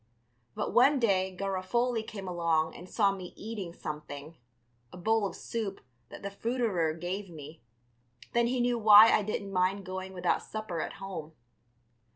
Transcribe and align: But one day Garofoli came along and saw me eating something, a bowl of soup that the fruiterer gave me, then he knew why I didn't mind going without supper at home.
But 0.55 0.73
one 0.73 0.97
day 0.97 1.37
Garofoli 1.39 2.01
came 2.01 2.27
along 2.27 2.75
and 2.75 2.89
saw 2.89 3.11
me 3.11 3.33
eating 3.35 3.71
something, 3.71 4.35
a 4.91 4.97
bowl 4.97 5.27
of 5.27 5.35
soup 5.35 5.79
that 6.09 6.23
the 6.23 6.31
fruiterer 6.31 6.93
gave 6.95 7.29
me, 7.29 7.61
then 8.33 8.47
he 8.47 8.59
knew 8.61 8.79
why 8.79 9.11
I 9.11 9.21
didn't 9.21 9.53
mind 9.53 9.85
going 9.85 10.13
without 10.13 10.41
supper 10.41 10.81
at 10.81 10.93
home. 10.93 11.33